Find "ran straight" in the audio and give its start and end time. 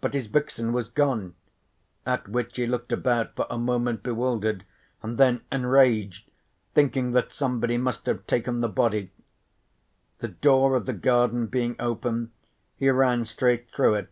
12.90-13.70